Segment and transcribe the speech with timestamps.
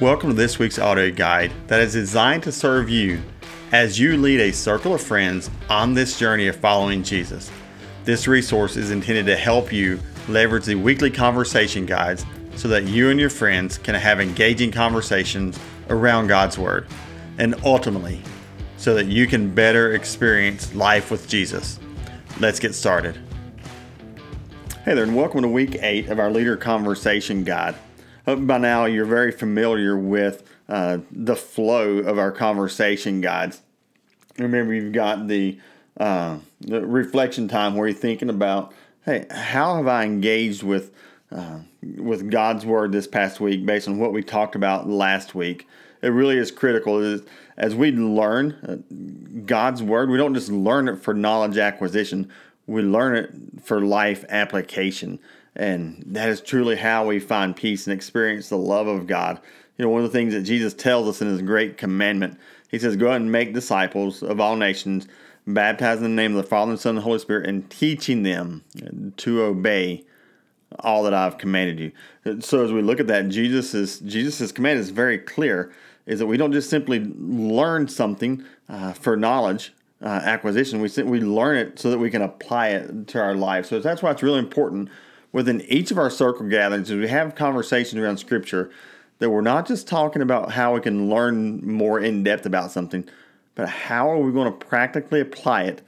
[0.00, 3.20] Welcome to this week's audio guide that is designed to serve you
[3.70, 7.50] as you lead a circle of friends on this journey of following Jesus.
[8.04, 12.24] This resource is intended to help you leverage the weekly conversation guides
[12.56, 15.60] so that you and your friends can have engaging conversations
[15.90, 16.86] around God's Word,
[17.36, 18.22] and ultimately,
[18.78, 21.78] so that you can better experience life with Jesus.
[22.40, 23.18] Let's get started.
[24.82, 27.74] Hey there, and welcome to week eight of our Leader Conversation Guide.
[28.26, 33.62] Hope by now you're very familiar with uh, the flow of our conversation guides.
[34.38, 35.58] Remember, you've got the,
[35.98, 38.74] uh, the reflection time where you're thinking about,
[39.06, 40.94] hey, how have I engaged with
[41.32, 41.60] uh,
[41.96, 45.66] with God's word this past week based on what we talked about last week?
[46.02, 47.20] It really is critical
[47.56, 50.10] as we learn uh, God's word.
[50.10, 52.30] We don't just learn it for knowledge acquisition;
[52.66, 53.30] we learn it
[53.62, 55.18] for life application.
[55.56, 59.40] And that is truly how we find peace and experience the love of God.
[59.76, 62.38] You know, one of the things that Jesus tells us in his great commandment,
[62.70, 65.08] he says, Go and make disciples of all nations,
[65.46, 68.22] baptizing in the name of the Father and Son and the Holy Spirit, and teaching
[68.22, 68.62] them
[69.16, 70.04] to obey
[70.78, 72.40] all that I've commanded you.
[72.40, 75.72] So as we look at that, Jesus' Jesus's command is very clear,
[76.06, 80.80] is that we don't just simply learn something uh, for knowledge, uh, acquisition.
[80.80, 83.66] We we learn it so that we can apply it to our life.
[83.66, 84.90] So that's why it's really important
[85.32, 88.70] within each of our circle gatherings, as we have conversations around Scripture,
[89.18, 93.08] that we're not just talking about how we can learn more in depth about something,
[93.54, 95.82] but how are we going to practically apply it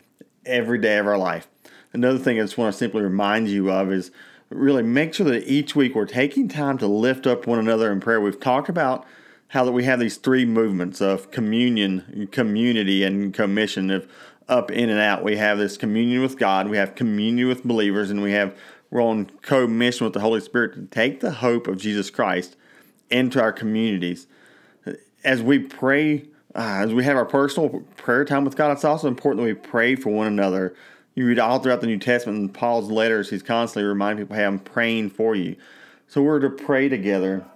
[0.47, 1.49] every day of our life.
[1.93, 4.11] Another thing I just want to simply remind you of is
[4.49, 8.01] really make sure that each week we're taking time to lift up one another in
[8.01, 8.21] prayer.
[8.21, 9.07] We've talked about
[9.49, 14.11] how that we have these three movements of communion, community, and commission of
[14.53, 15.25] up in and out.
[15.25, 18.55] We have this communion with God, we have communion with believers, and we have
[18.91, 22.57] we're on co-mission with the Holy Spirit to take the hope of Jesus Christ
[23.09, 24.27] into our communities.
[25.25, 29.09] As we pray, uh, as we have our personal prayer time with God, it's also
[29.09, 30.75] important that we pray for one another.
[31.15, 34.45] You read all throughout the New Testament in Paul's letters, he's constantly reminding people, hey,
[34.45, 35.57] I'm praying for you.
[36.07, 37.47] So we're to pray together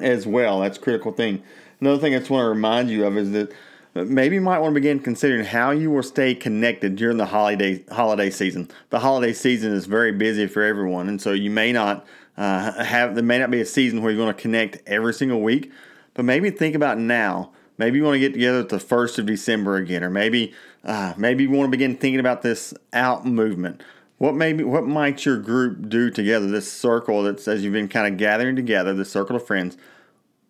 [0.00, 0.60] as well.
[0.60, 1.42] That's a critical thing.
[1.80, 3.52] Another thing I just want to remind you of is that
[3.94, 7.84] maybe you might want to begin considering how you will stay connected during the holiday
[7.90, 8.68] holiday season.
[8.90, 12.04] The holiday season is very busy for everyone, and so you may not
[12.36, 15.40] uh, have there may not be a season where you're going to connect every single
[15.40, 15.70] week.
[16.14, 17.52] But maybe think about now.
[17.76, 20.54] Maybe you want to get together at the first of December again, or maybe
[20.84, 23.82] uh, maybe you want to begin thinking about this out movement.
[24.18, 26.46] What maybe what might your group do together?
[26.46, 29.76] This circle that says you've been kind of gathering together, this circle of friends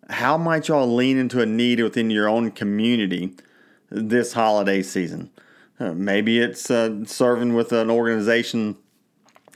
[0.09, 3.35] how might y'all lean into a need within your own community
[3.89, 5.29] this holiday season?
[5.79, 8.77] Uh, maybe it's uh, serving with an organization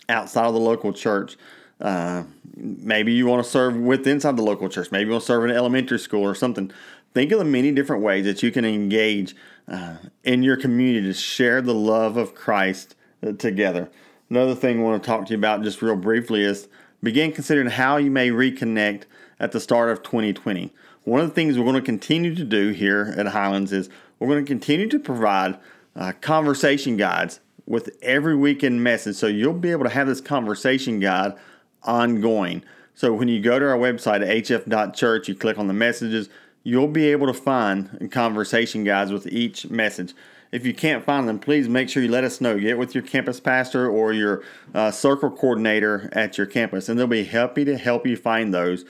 [0.09, 1.37] outside of the local church.
[1.79, 2.23] Uh,
[2.55, 4.91] maybe you want to serve with inside the local church.
[4.91, 6.71] Maybe you want to serve in an elementary school or something.
[7.13, 9.35] Think of the many different ways that you can engage
[9.67, 12.95] uh, in your community to share the love of Christ
[13.25, 13.89] uh, together.
[14.29, 16.67] Another thing I want to talk to you about just real briefly is
[17.01, 19.03] begin considering how you may reconnect
[19.39, 20.71] at the start of 2020.
[21.03, 23.89] One of the things we're going to continue to do here at Highlands is
[24.19, 25.57] we're going to continue to provide
[25.95, 29.15] uh, conversation guides with every weekend message.
[29.15, 31.35] So you'll be able to have this conversation guide
[31.83, 32.63] ongoing.
[32.95, 36.29] So when you go to our website at hf.church, you click on the messages,
[36.63, 40.13] you'll be able to find conversation guides with each message.
[40.51, 42.59] If you can't find them, please make sure you let us know.
[42.59, 44.43] Get with your campus pastor or your
[44.73, 48.83] uh, circle coordinator at your campus, and they'll be happy to help you find those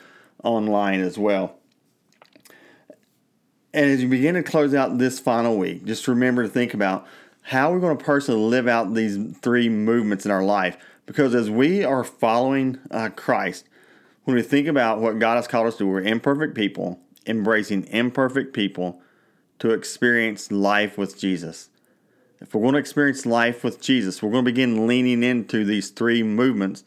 [0.44, 1.58] online as well.
[3.74, 7.06] And as you begin to close out this final week, just remember to think about
[7.44, 10.78] how we're going to personally live out these three movements in our life.
[11.06, 13.68] Because as we are following uh, Christ,
[14.24, 18.54] when we think about what God has called us to, we're imperfect people, embracing imperfect
[18.54, 19.02] people
[19.60, 21.70] to experience life with Jesus.
[22.42, 25.90] If we're going to experience life with Jesus, we're going to begin leaning into these
[25.90, 26.84] three movements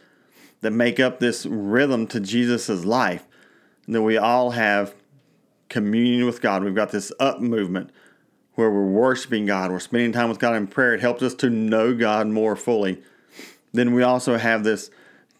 [0.62, 3.26] that make up this rhythm to Jesus' life
[3.88, 4.94] that we all have
[5.68, 6.64] communion with God.
[6.64, 7.90] We've got this up movement
[8.54, 10.94] where we're worshiping God, we're spending time with God in prayer.
[10.94, 13.02] It helps us to know God more fully.
[13.72, 14.90] Then we also have this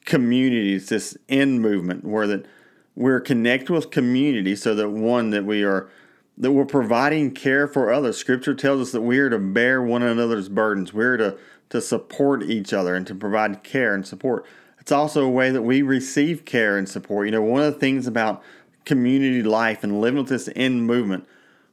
[0.05, 2.47] community, it's this in movement where that
[2.95, 5.91] we're connected with community so that one that we are
[6.39, 8.17] that we're providing care for others.
[8.17, 10.93] Scripture tells us that we are to bear one another's burdens.
[10.93, 11.39] We're to
[11.73, 14.45] to support each other and to provide care and support.
[14.79, 17.27] It's also a way that we receive care and support.
[17.27, 18.43] You know, one of the things about
[18.85, 21.27] community life and living with this in movement,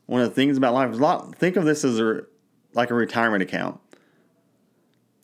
[0.06, 2.22] one of the things about life is a lot, think of this as a,
[2.74, 3.78] like a retirement account.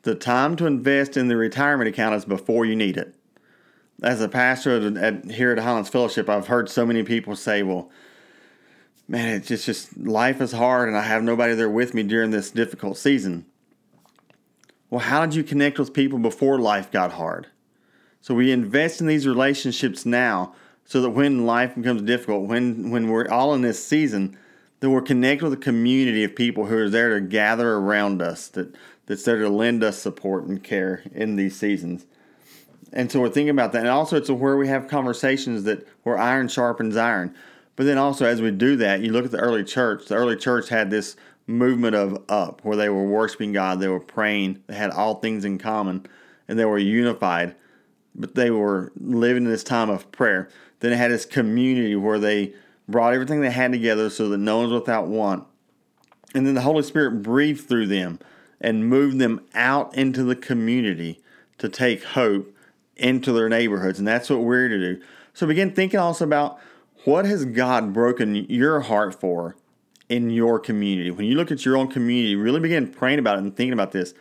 [0.01, 3.15] The time to invest in the retirement account is before you need it.
[4.03, 7.63] as a pastor at, at, here at Highlands Fellowship, I've heard so many people say,
[7.63, 7.89] well,
[9.07, 12.31] man, it's just, just life is hard and I have nobody there with me during
[12.31, 13.45] this difficult season.
[14.89, 17.47] Well, how did you connect with people before life got hard?
[18.21, 20.55] So we invest in these relationships now
[20.85, 24.37] so that when life becomes difficult, when when we're all in this season,
[24.79, 28.47] that we're connected with a community of people who are there to gather around us,
[28.49, 28.75] that
[29.05, 32.05] that's there to lend us support and care in these seasons.
[32.93, 33.79] And so we're thinking about that.
[33.79, 37.35] And also it's where we have conversations that where iron sharpens iron.
[37.75, 40.35] But then also as we do that, you look at the early church, the early
[40.35, 41.15] church had this
[41.47, 45.45] movement of up where they were worshiping God, they were praying, they had all things
[45.45, 46.05] in common,
[46.47, 47.55] and they were unified,
[48.15, 50.49] but they were living in this time of prayer.
[50.79, 52.53] Then it had this community where they
[52.87, 55.45] brought everything they had together so that no one's without want.
[56.33, 58.19] And then the Holy Spirit breathed through them
[58.59, 61.21] and moved them out into the community
[61.57, 62.53] to take hope
[62.95, 63.99] into their neighborhoods.
[63.99, 65.01] And that's what we're to do.
[65.33, 66.59] So begin thinking also about
[67.05, 69.55] what has God broken your heart for
[70.09, 71.11] in your community?
[71.11, 73.91] When you look at your own community, really begin praying about it and thinking about
[73.91, 74.13] this.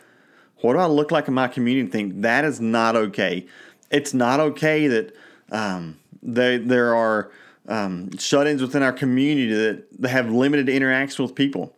[0.61, 1.89] What do I look like in my community?
[1.89, 3.45] Think that is not okay.
[3.91, 5.15] It's not okay that
[5.51, 7.31] um, they, there are
[7.67, 11.75] um, shut-ins within our community that, that have limited interaction with people.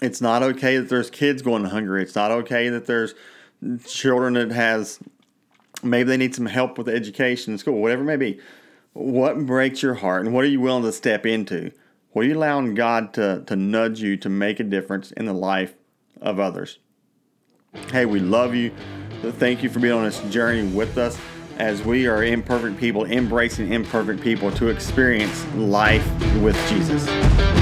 [0.00, 2.02] It's not okay that there's kids going hungry.
[2.02, 3.14] It's not okay that there's
[3.86, 4.98] children that has
[5.82, 8.40] maybe they need some help with education in school, whatever it may be.
[8.94, 11.72] What breaks your heart and what are you willing to step into?
[12.12, 15.32] What are you allowing God to, to nudge you to make a difference in the
[15.32, 15.74] life
[16.20, 16.78] of others?
[17.90, 18.70] Hey, we love you.
[19.22, 21.18] Thank you for being on this journey with us
[21.58, 26.06] as we are imperfect people, embracing imperfect people to experience life
[26.42, 27.61] with Jesus.